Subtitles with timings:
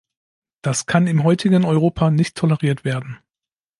[0.63, 3.19] Das kann im heutigen Europa nicht toleriert werden.